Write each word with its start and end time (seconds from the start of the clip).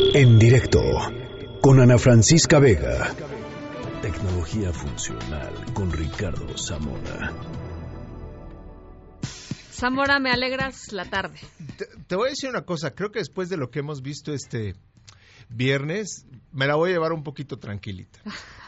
En 0.00 0.38
directo 0.38 0.80
con 1.60 1.80
Ana 1.80 1.98
Francisca 1.98 2.60
Vega. 2.60 3.12
Tecnología 4.00 4.72
funcional 4.72 5.52
con 5.74 5.90
Ricardo 5.90 6.56
Zamora. 6.56 7.32
Zamora, 9.72 10.20
me 10.20 10.30
alegras 10.30 10.92
la 10.92 11.04
tarde. 11.04 11.40
Te, 11.76 11.86
te 12.06 12.14
voy 12.14 12.28
a 12.28 12.30
decir 12.30 12.48
una 12.48 12.62
cosa, 12.62 12.94
creo 12.94 13.10
que 13.10 13.18
después 13.18 13.48
de 13.48 13.56
lo 13.56 13.70
que 13.70 13.80
hemos 13.80 14.00
visto 14.00 14.32
este 14.32 14.76
viernes, 15.50 16.26
me 16.52 16.66
la 16.66 16.74
voy 16.76 16.90
a 16.90 16.92
llevar 16.94 17.12
un 17.12 17.22
poquito 17.22 17.58
tranquilita. 17.58 18.20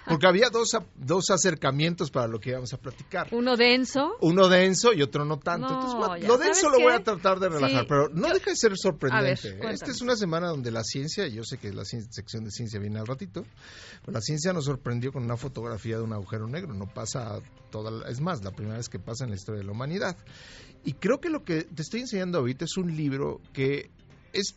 Porque 0.09 0.27
había 0.27 0.49
dos, 0.51 0.71
dos 0.97 1.31
acercamientos 1.31 2.11
para 2.11 2.27
lo 2.27 2.41
que 2.41 2.51
íbamos 2.51 2.73
a 2.73 2.79
platicar. 2.79 3.29
Uno 3.33 3.57
denso. 3.57 4.17
Uno 4.21 4.49
denso 4.49 4.93
y 4.93 5.03
otro 5.03 5.25
no 5.25 5.39
tanto. 5.39 5.69
No, 5.69 5.75
Entonces, 6.17 6.29
lo 6.29 6.39
denso 6.39 6.69
lo 6.71 6.79
qué. 6.79 6.83
voy 6.85 6.93
a 6.95 7.05
tratar 7.05 7.39
de 7.39 7.49
relajar, 7.51 7.83
Sí, 7.83 7.87
pero 7.89 8.09
no 8.09 8.29
yo- 8.29 8.35
deja 8.35 8.51
de 8.51 8.57
ser 8.57 8.73
sorprendente. 8.77 9.53
Ver, 9.55 9.67
¿eh? 9.67 9.73
Esta 9.75 9.91
es 9.91 10.01
una 10.01 10.17
semana 10.17 10.49
donde 10.49 10.71
la 10.71 10.83
ciencia, 10.83 11.29
yo 11.29 11.45
sé 11.45 11.59
que 11.59 11.73
la 11.73 11.83
cien- 11.83 12.09
sección 12.11 12.45
de 12.45 12.51
ciencia 12.51 12.81
viene 12.81 12.99
al 12.99 13.07
ratito, 13.07 13.45
pero 14.01 14.13
la 14.13 14.21
ciencia 14.23 14.53
nos 14.53 14.65
sorprendió 14.65 15.13
con 15.13 15.23
una 15.23 15.37
fotografía 15.37 15.99
de 15.99 16.03
un 16.03 16.13
agujero 16.15 16.49
negro. 16.49 16.73
No 16.75 16.87
pasa 16.93 17.39
toda, 17.71 17.91
la- 17.91 18.09
es 18.09 18.21
más, 18.21 18.43
la 18.43 18.51
primera 18.53 18.79
vez 18.79 18.89
que 18.89 18.99
pasa 18.99 19.25
en 19.25 19.31
la 19.31 19.37
historia 19.37 19.61
de 19.61 19.67
la 19.67 19.73
humanidad. 19.73 20.17
Y 20.83 20.95
creo 20.95 21.21
que 21.21 21.29
lo 21.29 21.45
que 21.45 21.63
te 21.65 21.83
estoy 21.83 22.01
enseñando 22.01 22.39
ahorita 22.39 22.65
es 22.65 22.77
un 22.79 22.97
libro 22.97 23.41
que 23.53 23.91
es 24.33 24.57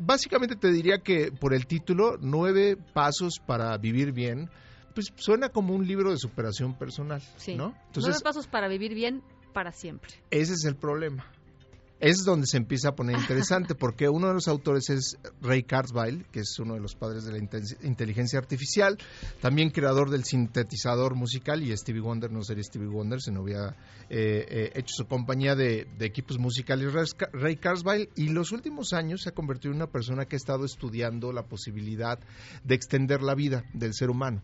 básicamente 0.00 0.56
te 0.56 0.70
diría 0.70 0.98
que 0.98 1.32
por 1.32 1.54
el 1.54 1.66
título, 1.66 2.16
Nueve 2.20 2.76
Pasos 2.92 3.40
para 3.44 3.76
Vivir 3.78 4.12
Bien, 4.12 4.48
pues 4.94 5.12
suena 5.16 5.48
como 5.48 5.74
un 5.74 5.86
libro 5.86 6.10
de 6.10 6.18
superación 6.18 6.74
personal, 6.78 7.22
Sí. 7.36 7.54
¿no? 7.56 7.74
Nueve 7.96 8.18
pasos 8.22 8.46
para 8.46 8.68
vivir 8.68 8.94
bien 8.94 9.22
para 9.52 9.72
siempre. 9.72 10.10
ese 10.30 10.52
es 10.54 10.64
el 10.64 10.76
problema. 10.76 11.26
Es 12.02 12.24
donde 12.24 12.48
se 12.48 12.56
empieza 12.56 12.88
a 12.88 12.94
poner 12.96 13.16
interesante, 13.16 13.76
porque 13.76 14.08
uno 14.08 14.26
de 14.26 14.34
los 14.34 14.48
autores 14.48 14.90
es 14.90 15.16
Ray 15.40 15.62
Kurzweil, 15.62 16.26
que 16.32 16.40
es 16.40 16.58
uno 16.58 16.74
de 16.74 16.80
los 16.80 16.96
padres 16.96 17.24
de 17.24 17.30
la 17.30 17.38
inteligencia 17.38 18.40
artificial, 18.40 18.98
también 19.40 19.70
creador 19.70 20.10
del 20.10 20.24
sintetizador 20.24 21.14
musical, 21.14 21.62
y 21.62 21.74
Stevie 21.76 22.00
Wonder 22.02 22.32
no 22.32 22.42
sería 22.42 22.64
Stevie 22.64 22.88
Wonder 22.88 23.20
si 23.20 23.30
no 23.30 23.42
hubiera 23.42 23.76
eh, 24.10 24.44
eh, 24.48 24.72
hecho 24.74 24.94
su 24.96 25.06
compañía 25.06 25.54
de, 25.54 25.86
de 25.96 26.04
equipos 26.06 26.40
musicales. 26.40 26.92
Ray 27.32 27.54
Kurzweil, 27.54 28.08
y 28.16 28.30
los 28.30 28.50
últimos 28.50 28.92
años 28.94 29.22
se 29.22 29.28
ha 29.28 29.32
convertido 29.32 29.70
en 29.70 29.76
una 29.76 29.86
persona 29.90 30.24
que 30.24 30.34
ha 30.34 30.38
estado 30.38 30.64
estudiando 30.64 31.32
la 31.32 31.44
posibilidad 31.44 32.18
de 32.64 32.74
extender 32.74 33.22
la 33.22 33.36
vida 33.36 33.62
del 33.74 33.94
ser 33.94 34.10
humano. 34.10 34.40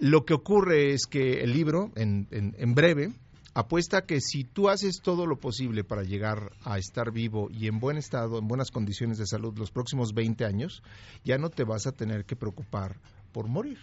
Lo 0.00 0.24
que 0.24 0.34
ocurre 0.34 0.92
es 0.92 1.06
que 1.06 1.42
el 1.42 1.52
libro, 1.52 1.92
en, 1.94 2.26
en- 2.32 2.56
en 2.58 2.74
breve, 2.74 3.12
apuesta 3.60 4.02
que 4.02 4.20
si 4.20 4.44
tú 4.44 4.68
haces 4.68 5.00
todo 5.02 5.26
lo 5.26 5.38
posible 5.38 5.84
para 5.84 6.02
llegar 6.02 6.52
a 6.64 6.78
estar 6.78 7.12
vivo 7.12 7.48
y 7.50 7.66
en 7.66 7.78
buen 7.78 7.96
estado, 7.96 8.38
en 8.38 8.48
buenas 8.48 8.70
condiciones 8.70 9.18
de 9.18 9.26
salud 9.26 9.56
los 9.56 9.70
próximos 9.70 10.12
20 10.14 10.44
años, 10.44 10.82
ya 11.24 11.38
no 11.38 11.50
te 11.50 11.64
vas 11.64 11.86
a 11.86 11.92
tener 11.92 12.24
que 12.24 12.36
preocupar 12.36 12.96
por 13.32 13.48
morir. 13.48 13.78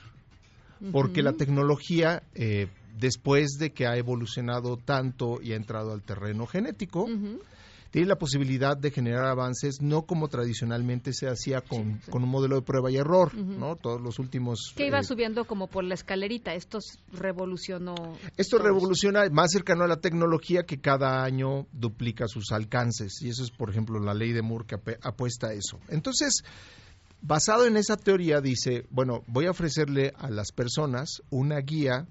Porque 0.91 1.23
la 1.23 1.33
tecnología, 1.33 2.21
eh, 2.35 2.67
después 2.99 3.57
de 3.59 3.71
que 3.71 3.87
ha 3.87 3.97
evolucionado 3.97 4.77
tanto 4.77 5.41
y 5.41 5.53
ha 5.53 5.55
entrado 5.55 5.91
al 5.91 6.03
terreno 6.03 6.45
genético. 6.45 7.07
Tiene 7.91 8.07
la 8.07 8.17
posibilidad 8.17 8.77
de 8.77 8.91
generar 8.91 9.25
avances 9.25 9.81
no 9.81 10.03
como 10.03 10.27
tradicionalmente 10.27 11.13
se 11.13 11.27
hacía 11.27 11.61
con, 11.61 11.99
con 12.09 12.23
un 12.23 12.29
modelo 12.29 12.55
de 12.55 12.61
prueba 12.61 12.91
y 12.91 12.97
error, 12.97 13.33
¿no? 13.35 13.75
Todos 13.75 14.01
los 14.01 14.19
últimos... 14.19 14.73
Que 14.75 14.87
iba 14.87 14.99
eh, 14.99 15.03
subiendo 15.03 15.45
como 15.45 15.67
por 15.67 15.83
la 15.83 15.93
escalerita. 15.93 16.53
Esto 16.53 16.79
revolucionó. 17.13 17.95
Esto 18.37 18.57
revoluciona 18.57 19.29
más 19.29 19.51
cercano 19.51 19.83
a 19.83 19.87
la 19.87 19.97
tecnología 19.97 20.63
que 20.63 20.79
cada 20.79 21.23
año 21.23 21.67
duplica 21.71 22.27
sus 22.27 22.51
alcances. 22.51 23.21
Y 23.21 23.29
eso 23.29 23.43
es, 23.43 23.51
por 23.51 23.69
ejemplo, 23.69 23.99
la 23.99 24.13
ley 24.13 24.33
de 24.33 24.41
Moore 24.41 24.65
que 24.65 24.75
apuesta 25.01 25.47
a 25.47 25.53
eso. 25.53 25.79
Entonces, 25.89 26.43
basado 27.21 27.65
en 27.65 27.77
esa 27.77 27.97
teoría, 27.97 28.41
dice, 28.41 28.85
bueno, 28.89 29.23
voy 29.27 29.45
a 29.45 29.51
ofrecerle 29.51 30.13
a 30.17 30.29
las 30.29 30.51
personas 30.51 31.21
una 31.29 31.59
guía 31.59 32.07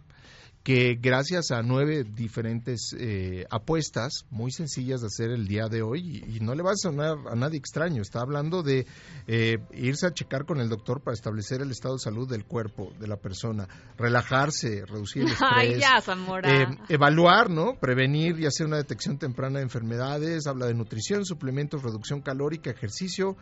que 0.67 0.99
gracias 1.01 1.53
a 1.53 1.63
nueve 1.63 2.03
diferentes 2.03 2.93
eh, 2.99 3.47
apuestas 3.51 4.27
muy 4.31 4.51
sencillas 4.51 5.01
de 5.01 5.07
hacer 5.07 5.31
el 5.31 5.47
día 5.47 5.69
de 5.69 5.81
hoy 5.81 6.25
y, 6.27 6.39
y 6.39 6.41
no 6.41 6.57
le 6.57 6.65
va 6.65 6.73
a 6.73 6.77
sonar 6.77 7.19
a 7.31 7.37
nadie 7.37 7.57
extraño, 7.57 8.03
está 8.03 8.21
hablando 8.21 8.65
de 8.65 8.85
eh, 9.29 9.59
irse 9.75 10.09
a 10.09 10.13
checar 10.13 10.45
con 10.45 10.59
el 10.59 10.69
doctor 10.69 11.03
para 11.03 11.15
establecer 11.15 11.61
el 11.63 11.71
estado 11.71 11.95
de 11.95 12.01
salud 12.01 12.29
del 12.29 12.47
cuerpo 12.47 12.93
de 12.99 13.07
la 13.07 13.17
persona, 13.17 13.69
relajarse, 13.97 14.85
reducir 14.85 15.23
el 15.23 15.29
estrés, 15.35 15.51
Ay, 15.53 15.79
ya, 15.79 16.01
Zamora. 16.01 16.63
eh, 16.63 16.67
evaluar, 16.89 17.49
¿no? 17.49 17.79
Prevenir 17.79 18.41
y 18.41 18.47
hacer 18.47 18.67
una 18.67 18.79
detección 18.79 19.19
temprana 19.19 19.61
de 19.61 19.67
enfermedades, 19.67 20.49
habla 20.49 20.67
de 20.67 20.75
nutrición, 20.75 21.25
suplementos, 21.25 21.85
reducción 21.85 22.23
calórica, 22.23 22.71
ejercicio, 22.71 23.37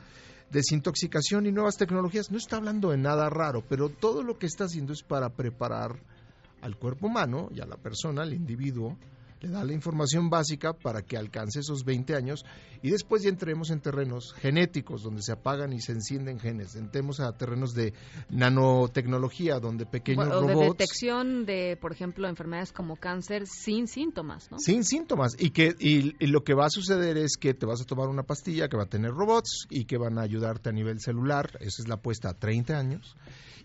desintoxicación 0.51 1.47
y 1.47 1.53
nuevas 1.53 1.79
tecnologías. 1.79 2.31
No 2.31 2.37
está 2.37 2.57
hablando 2.57 2.91
de 2.91 2.99
nada 2.99 3.31
raro, 3.31 3.65
pero 3.67 3.89
todo 3.89 4.23
lo 4.23 4.39
que 4.39 4.45
está 4.45 4.65
haciendo 4.65 4.93
es 4.93 5.03
para 5.03 5.31
preparar 5.31 5.97
al 6.65 6.77
cuerpo 6.77 7.09
humano 7.09 7.49
y 7.55 7.61
a 7.61 7.67
la 7.67 7.77
persona, 7.77 8.23
al 8.23 8.33
individuo, 8.33 8.97
le 9.45 9.51
da 9.51 9.65
la 9.65 9.73
información 9.73 10.31
básica 10.31 10.73
para 10.73 11.03
que 11.03 11.17
alcance 11.17 11.61
esos 11.61 11.85
20 11.85 12.15
años 12.15 12.45
y 12.83 12.91
después 12.91 13.23
ya 13.23 13.29
entremos 13.29 13.71
en 13.71 13.81
terrenos 13.81 14.33
genéticos 14.35 15.03
donde 15.03 15.23
se 15.23 15.33
apagan 15.33 15.73
y 15.73 15.81
se 15.81 15.93
encienden 15.93 16.39
genes, 16.39 16.77
entremos 16.77 17.21
a 17.21 17.33
terrenos 17.33 17.75
de 17.75 17.93
nanotecnología 18.31 19.59
donde 19.61 19.87
pequeños 19.87 20.29
o 20.29 20.47
de 20.47 20.53
robots 20.55 20.79
detección 20.79 21.45
de, 21.45 21.77
por 21.81 21.93
ejemplo, 21.93 22.29
enfermedades 22.29 22.73
como 22.73 22.97
cáncer 22.97 23.47
sin 23.47 23.87
síntomas, 23.87 24.51
¿no? 24.51 24.59
sin 24.59 24.85
síntomas. 24.85 25.37
Y 25.39 25.51
que 25.51 25.75
y, 25.79 26.15
y 26.19 26.27
lo 26.29 26.43
que 26.43 26.55
va 26.55 26.67
a 26.67 26.71
suceder 26.71 27.17
es 27.17 27.37
que 27.37 27.55
te 27.55 27.67
vas 27.67 27.81
a 27.81 27.85
tomar 27.85 28.09
una 28.09 28.23
pastilla 28.23 28.69
que 28.69 28.77
va 28.77 28.85
a 28.85 28.89
tener 28.89 29.13
robots 29.13 29.67
y 29.71 29.85
que 29.85 29.99
van 29.99 30.19
a 30.19 30.23
ayudarte 30.23 30.71
a 30.71 30.73
nivel 30.73 31.01
celular, 31.01 31.51
esa 31.61 31.83
es 31.83 31.89
la 31.89 31.97
apuesta 31.97 32.31
a 32.31 32.35
30 32.35 32.79
años. 32.79 33.17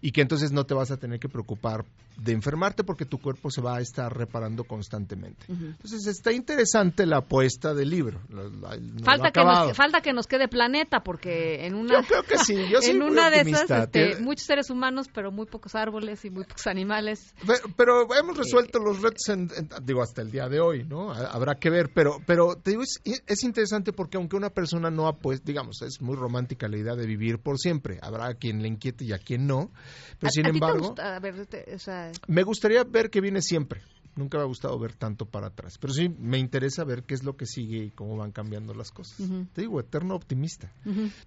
Y 0.01 0.13
que 0.13 0.21
entonces 0.21 0.53
no 0.53 0.65
te 0.65 0.73
vas 0.73 0.91
a 0.91 0.97
tener 0.97 1.19
que 1.19 1.27
preocupar 1.27 1.83
de 2.17 2.33
enfermarte 2.33 2.83
porque 2.83 3.05
tu 3.05 3.17
cuerpo 3.17 3.49
se 3.49 3.61
va 3.61 3.77
a 3.77 3.81
estar 3.81 4.15
reparando 4.15 4.63
constantemente. 4.63 5.45
Entonces 5.71 6.07
está 6.07 6.31
interesante 6.31 7.05
la 7.05 7.17
apuesta 7.17 7.73
del 7.73 7.89
libro. 7.89 8.21
La- 8.29 8.43
la- 8.43 8.77
no 8.77 8.99
lo 8.99 9.03
Falta 9.05 9.31
que, 9.31 9.43
nos, 9.43 9.77
falta 9.77 10.01
que 10.01 10.13
nos 10.13 10.27
quede 10.27 10.47
planeta, 10.47 11.01
porque 11.03 11.65
en 11.65 11.75
una, 11.75 12.01
Yo 12.01 12.07
creo 12.07 12.23
que 12.23 12.37
sí, 12.37 12.55
yo 12.69 12.81
soy 12.81 12.91
en 12.95 13.03
una 13.03 13.29
de 13.29 13.41
esas, 13.41 13.69
este, 13.69 14.17
muchos 14.21 14.45
seres 14.45 14.69
humanos, 14.69 15.07
pero 15.13 15.31
muy 15.31 15.45
pocos 15.45 15.75
árboles 15.75 16.23
y 16.25 16.29
muy 16.29 16.43
pocos 16.43 16.67
animales. 16.67 17.33
Pe- 17.45 17.61
Pero 17.77 18.13
hemos 18.15 18.37
resuelto 18.37 18.79
los 18.79 19.01
retos, 19.01 19.27
en- 19.29 19.49
en- 19.55 19.69
digo, 19.83 20.01
hasta 20.01 20.21
el 20.21 20.31
día 20.31 20.47
de 20.49 20.59
hoy, 20.59 20.83
¿no? 20.83 21.11
Ha- 21.11 21.27
Habrá 21.31 21.55
que 21.55 21.69
ver, 21.69 21.91
pero, 21.93 22.17
pero 22.25 22.55
te 22.55 22.71
digo, 22.71 22.83
es, 22.83 22.99
es 23.27 23.43
interesante 23.43 23.93
porque 23.93 24.17
aunque 24.17 24.35
una 24.35 24.49
persona 24.49 24.89
no 24.89 25.07
ha, 25.07 25.17
pues, 25.17 25.43
digamos, 25.43 25.81
es 25.81 26.01
muy 26.01 26.15
romántica 26.15 26.67
la 26.67 26.77
idea 26.77 26.95
de 26.95 27.05
vivir 27.05 27.39
por 27.39 27.57
siempre, 27.57 27.99
habrá 28.01 28.27
a 28.27 28.33
quien 28.33 28.61
le 28.61 28.67
inquiete 28.67 29.05
y 29.05 29.13
a 29.13 29.17
quien 29.19 29.47
no, 29.47 29.71
pero 30.19 30.29
¿A- 30.29 30.31
sin 30.31 30.45
a 30.45 30.49
embargo, 30.49 30.87
gusta? 30.87 31.15
A 31.15 31.19
ver, 31.19 31.45
te- 31.45 31.73
o 31.75 31.79
sea, 31.79 32.11
me 32.27 32.43
gustaría 32.43 32.83
ver 32.83 33.09
que 33.09 33.21
viene 33.21 33.41
siempre. 33.41 33.81
Nunca 34.19 34.37
me 34.37 34.43
ha 34.43 34.47
gustado 34.47 34.77
ver 34.77 34.95
tanto 34.95 35.25
para 35.25 35.47
atrás, 35.47 35.77
pero 35.77 35.93
sí 35.93 36.09
me 36.09 36.37
interesa 36.39 36.83
ver 36.83 37.03
qué 37.03 37.13
es 37.13 37.23
lo 37.23 37.37
que 37.37 37.45
sigue 37.45 37.85
y 37.85 37.89
cómo 37.91 38.17
van 38.17 38.33
cambiando 38.33 38.73
las 38.73 38.91
cosas. 38.91 39.17
Te 39.53 39.61
digo, 39.61 39.79
eterno 39.79 40.13
optimista. 40.13 40.69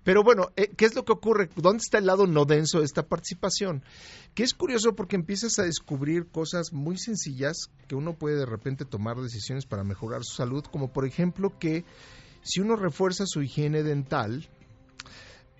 Pero 0.04 0.22
bueno, 0.22 0.50
eh, 0.56 0.70
¿qué 0.76 0.84
es 0.84 0.94
lo 0.94 1.06
que 1.06 1.12
ocurre? 1.12 1.48
¿Dónde 1.56 1.78
está 1.78 1.96
el 1.96 2.04
lado 2.04 2.26
no 2.26 2.44
denso 2.44 2.80
de 2.80 2.84
esta 2.84 3.06
participación? 3.06 3.82
Que 4.34 4.42
es 4.42 4.52
curioso 4.52 4.94
porque 4.94 5.16
empiezas 5.16 5.58
a 5.58 5.62
descubrir 5.62 6.26
cosas 6.26 6.74
muy 6.74 6.98
sencillas 6.98 7.70
que 7.88 7.94
uno 7.94 8.12
puede 8.12 8.36
de 8.36 8.46
repente 8.46 8.84
tomar 8.84 9.16
decisiones 9.16 9.64
para 9.64 9.84
mejorar 9.84 10.22
su 10.22 10.34
salud, 10.34 10.62
como 10.70 10.92
por 10.92 11.06
ejemplo 11.06 11.58
que 11.58 11.86
si 12.42 12.60
uno 12.60 12.76
refuerza 12.76 13.24
su 13.26 13.40
higiene 13.40 13.82
dental, 13.82 14.46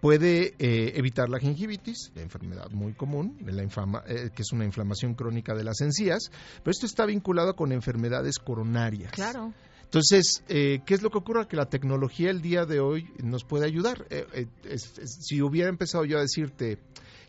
puede 0.02 0.54
eh, 0.58 0.94
evitar 0.96 1.28
la 1.28 1.38
gingivitis, 1.38 2.10
la 2.16 2.22
enfermedad 2.22 2.68
muy 2.72 2.92
común, 2.92 3.38
la 3.46 3.62
infama- 3.62 4.02
eh, 4.08 4.30
que 4.34 4.42
es 4.42 4.50
una 4.50 4.64
inflamación 4.64 5.14
crónica 5.14 5.54
de 5.54 5.62
las 5.62 5.80
encías, 5.80 6.32
pero 6.64 6.72
esto 6.72 6.86
está 6.86 7.06
vinculado 7.06 7.54
con 7.54 7.70
enfermedades 7.70 8.38
coronarias. 8.40 9.12
claro. 9.12 9.54
Entonces, 9.84 10.42
eh, 10.48 10.80
¿qué 10.86 10.94
es 10.94 11.02
lo 11.02 11.10
que 11.10 11.18
ocurre? 11.18 11.46
Que 11.46 11.54
la 11.56 11.66
tecnología 11.66 12.30
el 12.30 12.40
día 12.40 12.64
de 12.64 12.80
hoy 12.80 13.10
nos 13.22 13.44
puede 13.44 13.66
ayudar. 13.66 14.06
Eh, 14.10 14.26
eh, 14.32 14.46
es- 14.64 14.98
es- 14.98 15.18
si 15.20 15.40
hubiera 15.42 15.68
empezado 15.68 16.04
yo 16.06 16.16
a 16.18 16.22
decirte 16.22 16.78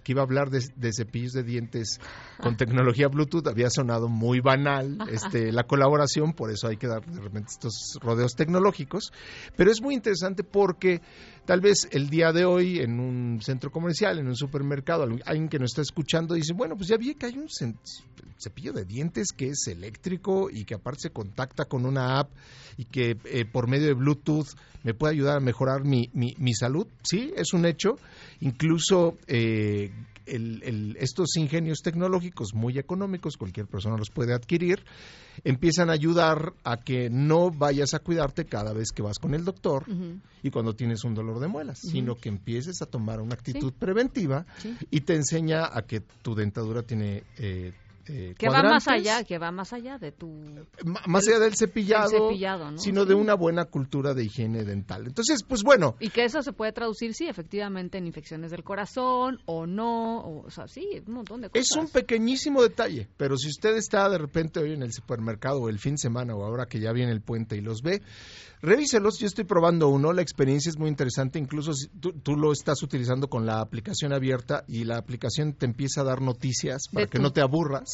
que 0.03 0.11
iba 0.11 0.21
a 0.21 0.25
hablar 0.25 0.49
de, 0.49 0.59
de 0.75 0.93
cepillos 0.93 1.33
de 1.33 1.43
dientes 1.43 1.99
con 2.39 2.57
tecnología 2.57 3.07
Bluetooth, 3.07 3.47
había 3.47 3.69
sonado 3.69 4.07
muy 4.07 4.39
banal 4.39 4.97
este, 5.09 5.51
la 5.51 5.63
colaboración, 5.63 6.33
por 6.33 6.51
eso 6.51 6.67
hay 6.67 6.77
que 6.77 6.87
dar 6.87 7.05
de 7.05 7.21
repente 7.21 7.49
estos 7.51 7.97
rodeos 8.01 8.35
tecnológicos. 8.35 9.11
Pero 9.55 9.71
es 9.71 9.81
muy 9.81 9.95
interesante 9.95 10.43
porque 10.43 11.01
tal 11.45 11.61
vez 11.61 11.87
el 11.91 12.09
día 12.09 12.31
de 12.31 12.45
hoy 12.45 12.79
en 12.79 12.99
un 12.99 13.41
centro 13.41 13.71
comercial, 13.71 14.19
en 14.19 14.27
un 14.27 14.35
supermercado, 14.35 15.03
alguien 15.25 15.49
que 15.49 15.59
nos 15.59 15.71
está 15.71 15.81
escuchando 15.81 16.35
dice, 16.35 16.53
bueno, 16.53 16.75
pues 16.75 16.89
ya 16.89 16.97
vi 16.97 17.15
que 17.15 17.27
hay 17.27 17.37
un 17.37 17.47
cepillo 18.37 18.73
de 18.73 18.85
dientes 18.85 19.29
que 19.31 19.47
es 19.47 19.67
eléctrico 19.67 20.49
y 20.51 20.65
que 20.65 20.75
aparte 20.75 21.01
se 21.03 21.09
contacta 21.11 21.65
con 21.65 21.85
una 21.85 22.19
app 22.19 22.29
y 22.77 22.85
que 22.85 23.17
eh, 23.25 23.45
por 23.45 23.67
medio 23.67 23.87
de 23.87 23.93
Bluetooth 23.93 24.47
me 24.83 24.93
puede 24.93 25.13
ayudar 25.13 25.37
a 25.37 25.39
mejorar 25.39 25.83
mi, 25.85 26.09
mi, 26.13 26.35
mi 26.37 26.53
salud. 26.53 26.87
Sí, 27.03 27.33
es 27.35 27.53
un 27.53 27.65
hecho. 27.65 27.97
Incluso 28.41 29.17
eh, 29.27 29.91
estos 30.25 31.35
ingenios 31.35 31.79
tecnológicos 31.81 32.53
muy 32.53 32.77
económicos, 32.77 33.37
cualquier 33.37 33.67
persona 33.67 33.97
los 33.97 34.09
puede 34.09 34.33
adquirir, 34.33 34.83
empiezan 35.43 35.89
a 35.89 35.93
ayudar 35.93 36.53
a 36.63 36.77
que 36.77 37.09
no 37.09 37.51
vayas 37.51 37.93
a 37.93 37.99
cuidarte 37.99 38.45
cada 38.45 38.73
vez 38.73 38.91
que 38.91 39.01
vas 39.01 39.19
con 39.19 39.33
el 39.33 39.43
doctor 39.43 39.85
y 40.41 40.49
cuando 40.49 40.75
tienes 40.75 41.03
un 41.03 41.13
dolor 41.13 41.39
de 41.39 41.47
muelas, 41.47 41.79
sino 41.79 42.15
que 42.15 42.29
empieces 42.29 42.81
a 42.81 42.85
tomar 42.85 43.19
una 43.19 43.33
actitud 43.33 43.73
preventiva 43.73 44.45
y 44.89 45.01
te 45.01 45.15
enseña 45.15 45.65
a 45.71 45.81
que 45.81 45.99
tu 45.99 46.35
dentadura 46.35 46.83
tiene 46.83 47.23
eh, 47.37 47.73
eh, 48.07 48.35
que 48.37 48.49
va 48.49 48.63
más 48.63 48.87
allá, 48.87 49.23
que 49.23 49.37
va 49.37 49.51
más 49.51 49.73
allá 49.73 49.97
de 49.97 50.11
tu 50.11 50.43
más 51.05 51.27
allá 51.27 51.39
del 51.39 51.55
cepillado, 51.55 52.31
sino 52.77 53.05
de 53.05 53.13
una 53.13 53.33
buena 53.33 53.65
cultura 53.65 54.13
de 54.13 54.25
higiene 54.25 54.63
dental. 54.63 55.07
Entonces, 55.07 55.43
pues 55.43 55.63
bueno, 55.63 55.95
y 55.99 56.09
que 56.09 56.25
eso 56.25 56.41
se 56.41 56.51
puede 56.51 56.73
traducir 56.73 57.13
sí, 57.13 57.27
efectivamente 57.27 57.97
en 57.97 58.07
infecciones 58.07 58.51
del 58.51 58.63
corazón 58.63 59.39
o 59.45 59.65
no, 59.65 60.43
o, 60.43 60.49
sea, 60.49 60.67
sí, 60.67 61.01
un 61.07 61.13
montón 61.13 61.41
de 61.41 61.49
cosas. 61.49 61.65
Es 61.65 61.77
un 61.77 61.87
pequeñísimo 61.87 62.61
detalle, 62.61 63.07
pero 63.17 63.37
si 63.37 63.47
usted 63.47 63.75
está 63.77 64.09
de 64.09 64.17
repente 64.17 64.59
hoy 64.59 64.73
en 64.73 64.83
el 64.83 64.91
supermercado 64.91 65.61
o 65.61 65.69
el 65.69 65.79
fin 65.79 65.93
de 65.93 65.99
semana 65.99 66.35
o 66.35 66.43
ahora 66.43 66.65
que 66.65 66.79
ya 66.79 66.91
viene 66.91 67.11
el 67.11 67.21
puente 67.21 67.55
y 67.55 67.61
los 67.61 67.81
ve, 67.81 68.01
revíselos, 68.61 69.19
yo 69.19 69.27
estoy 69.27 69.43
probando 69.43 69.89
uno, 69.89 70.13
la 70.13 70.21
experiencia 70.21 70.69
es 70.69 70.77
muy 70.77 70.89
interesante, 70.89 71.37
incluso 71.37 71.73
si 71.73 71.87
tú, 71.89 72.35
lo 72.35 72.51
estás 72.51 72.81
utilizando 72.81 73.27
con 73.29 73.45
la 73.45 73.59
aplicación 73.59 74.13
abierta 74.13 74.63
y 74.67 74.85
la 74.85 74.97
aplicación 74.97 75.53
te 75.53 75.65
empieza 75.65 76.01
a 76.01 76.03
dar 76.05 76.21
noticias 76.21 76.87
para 76.91 77.07
que 77.07 77.19
no 77.19 77.31
te 77.31 77.41
aburras 77.41 77.92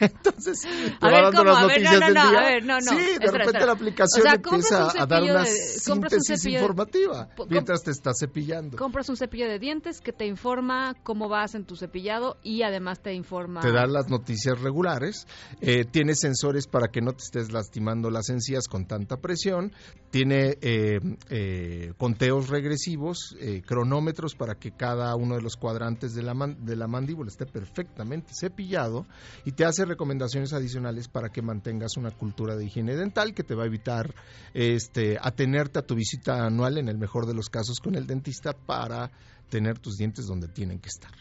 Entonces, 0.00 0.60
te 1.00 1.06
va 1.06 1.22
dando 1.22 1.44
las 1.44 1.62
noticias 1.62 2.00
del 2.00 2.14
día. 2.14 2.80
sí, 2.80 3.18
de 3.20 3.30
repente 3.30 3.66
la 3.66 3.72
aplicación 3.72 4.26
empieza 4.26 4.88
a 5.00 5.06
dar 5.06 5.22
una 5.22 5.44
síntesis 5.44 6.44
informativa 6.46 7.28
mientras 7.48 7.82
te 7.82 7.90
estás 7.90 8.16
cepillando. 8.18 8.76
Compras 8.76 9.08
un 9.08 9.16
cepillo 9.16 9.48
de 9.48 9.58
dientes 9.58 10.00
que 10.00 10.12
te 10.12 10.26
informa 10.26 10.94
cómo 11.02 11.28
vas 11.28 11.54
en 11.54 11.64
tu 11.64 11.76
cepillado 11.76 12.38
y 12.42 12.62
además 12.62 13.00
te 13.00 13.12
informa... 13.14 13.60
Te 13.60 13.72
da 13.72 13.86
las 13.86 14.08
noticias 14.08 14.60
regulares. 14.60 15.26
Eh, 15.60 15.84
tiene 15.84 16.14
sensores 16.14 16.66
para 16.66 16.88
que 16.88 17.00
no 17.00 17.12
te 17.12 17.24
estés 17.24 17.52
lastimando 17.52 18.10
las 18.10 18.28
encías 18.28 18.68
con 18.68 18.86
tanta 18.86 19.16
presión. 19.18 19.72
Tiene 20.10 20.58
eh, 20.60 20.98
eh, 21.30 21.92
conteos 21.96 22.48
regresivos, 22.48 23.36
cronómetros 23.66 24.34
para 24.34 24.54
que 24.54 24.72
cada 24.72 25.14
uno 25.16 25.36
de 25.36 25.42
los 25.42 25.56
cuadrantes 25.56 26.14
de 26.14 26.22
la, 26.22 26.34
de 26.58 26.76
la 26.76 26.86
mandíbula 26.86 27.28
esté 27.28 27.46
perfectamente 27.46 28.32
cepillado 28.38 29.01
y 29.44 29.52
te 29.52 29.64
hace 29.64 29.84
recomendaciones 29.84 30.52
adicionales 30.52 31.08
para 31.08 31.28
que 31.30 31.42
mantengas 31.42 31.96
una 31.96 32.10
cultura 32.10 32.56
de 32.56 32.66
higiene 32.66 32.96
dental 32.96 33.34
que 33.34 33.42
te 33.42 33.54
va 33.54 33.64
a 33.64 33.66
evitar 33.66 34.14
este, 34.54 35.18
atenerte 35.20 35.78
a 35.78 35.82
tu 35.82 35.94
visita 35.94 36.46
anual, 36.46 36.78
en 36.78 36.88
el 36.88 36.98
mejor 36.98 37.26
de 37.26 37.34
los 37.34 37.48
casos, 37.48 37.80
con 37.80 37.94
el 37.94 38.06
dentista 38.06 38.52
para 38.52 39.10
tener 39.48 39.78
tus 39.78 39.96
dientes 39.96 40.26
donde 40.26 40.48
tienen 40.48 40.78
que 40.78 40.88
estar. 40.88 41.12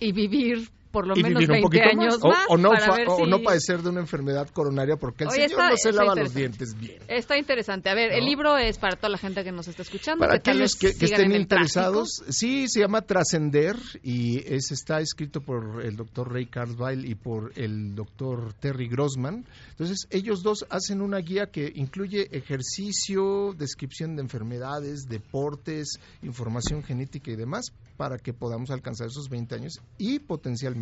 Y 0.00 0.12
vivir 0.12 0.70
por 0.90 1.06
lo 1.06 1.14
menos 1.14 1.46
20 1.46 1.82
años 1.82 2.18
más. 2.22 2.46
O, 2.48 2.56
no, 2.56 2.70
o, 2.70 3.26
no, 3.26 3.42
padecer 3.42 3.82
de 3.82 3.90
una 3.90 4.00
enfermedad 4.00 4.48
coronaria 4.48 4.96
porque 4.96 5.24
el 5.24 5.30
señor 5.30 5.70
no 5.70 5.76
se 5.76 5.92
lava 5.92 6.14
los 6.14 6.34
dientes 6.34 6.74
bien. 6.78 7.02
Está 7.08 7.36
interesante. 7.36 7.90
A 7.90 7.94
ver, 7.94 8.12
el 8.12 8.24
libro 8.24 8.56
es 8.56 8.78
para 8.78 8.96
toda 8.96 9.10
la 9.10 9.18
gente 9.18 9.44
que 9.44 9.52
nos 9.52 9.68
está 9.68 9.82
escuchando. 9.82 10.20
Para 10.20 10.36
aquellos 10.36 10.76
que, 10.76 10.88
estén 10.88 11.32
interesados. 11.32 12.22
Sí, 12.28 12.68
se 12.68 12.80
llama 12.80 13.02
Trascender 13.02 13.76
y 14.02 14.38
es, 14.52 14.70
está 14.70 15.00
escrito 15.00 15.40
por 15.40 15.82
el 15.84 15.96
doctor 15.96 16.32
Ray 16.32 16.46
Carlsbile 16.46 17.06
y 17.06 17.14
por 17.14 17.52
el 17.56 17.94
doctor 17.94 18.54
Terry 18.54 18.88
Grossman. 18.88 19.44
Entonces, 19.70 20.06
ellos 20.10 20.42
dos 20.42 20.66
hacen 20.70 21.02
una 21.02 21.18
guía 21.18 21.46
que 21.46 21.70
incluye 21.74 22.28
ejercicio, 22.32 23.54
descripción 23.56 24.16
de 24.16 24.22
enfermedades, 24.22 25.08
deportes, 25.08 25.98
información 26.22 26.82
genética 26.82 27.30
y 27.30 27.36
demás 27.36 27.72
para 27.96 28.18
que 28.18 28.32
podamos 28.32 28.70
alcanzar 28.70 29.08
esos 29.08 29.28
20 29.28 29.54
años 29.56 29.80
y 29.98 30.20
potencialmente 30.20 30.77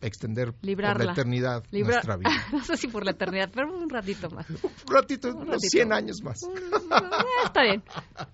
extender 0.00 0.52
por 0.52 1.04
la 1.04 1.12
eternidad 1.12 1.64
nuestra 1.72 2.16
vida. 2.16 2.30
no 2.52 2.62
sé 2.64 2.76
si 2.76 2.88
por 2.88 3.04
la 3.04 3.12
eternidad, 3.12 3.50
pero 3.52 3.74
un 3.74 3.88
ratito 3.88 4.30
más. 4.30 4.48
un 4.50 4.60
ratito, 4.86 5.34
unos 5.34 5.60
100 5.60 5.92
años 5.92 6.18
más. 6.22 6.42
Eh, 6.42 7.44
está 7.44 7.62
bien, 7.62 7.82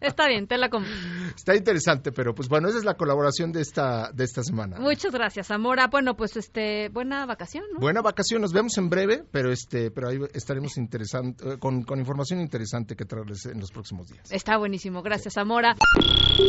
está 0.01 0.29
bien, 0.29 0.47
te 0.47 0.59
la 0.59 0.69
compro. 0.69 0.91
Está 1.35 1.57
interesante, 1.57 2.13
pero 2.13 2.35
pues 2.35 2.49
bueno, 2.49 2.69
esa 2.69 2.79
es 2.79 2.85
la 2.85 2.95
colaboración 2.95 3.53
de 3.53 3.63
esta 3.63 4.11
de 4.13 4.25
esta 4.25 4.43
semana. 4.43 4.79
Muchas 4.79 5.13
gracias, 5.13 5.51
Amora. 5.51 5.89
Bueno, 5.89 6.17
pues 6.17 6.37
este, 6.37 6.89
buena 6.91 7.27
vacación, 7.27 7.65
¿no? 7.73 7.81
Buena 7.81 8.03
vacación, 8.03 8.43
nos 8.43 8.53
vemos 8.53 8.77
en 8.79 8.91
breve, 8.91 9.25
pero 9.31 9.51
este, 9.51 9.91
pero 9.91 10.09
ahí 10.09 10.19
estaremos 10.35 10.77
interesante, 10.77 11.55
eh, 11.55 11.59
con, 11.59 11.83
con 11.85 11.99
información 11.99 12.41
interesante 12.41 12.97
que 12.97 13.05
traerles 13.05 13.47
en 13.47 13.61
los 13.61 13.71
próximos 13.71 14.09
días. 14.09 14.31
Está 14.31 14.59
buenísimo, 14.59 15.03
gracias, 15.03 15.37
Amora. 15.37 15.77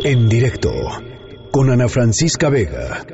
En 0.03 0.27
directo, 0.27 0.71
con 1.51 1.69
Ana 1.69 1.87
Francisca 1.87 2.49
Vega. 2.49 3.05